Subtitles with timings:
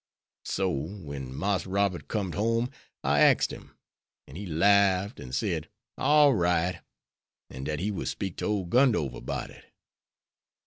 [0.45, 2.71] So when Marse Robert com'd home,
[3.03, 3.75] I axed him,
[4.27, 6.81] an' he larf'd an' said, 'All right,'
[7.51, 9.65] an' dat he would speak to ole Gundover 'bout it.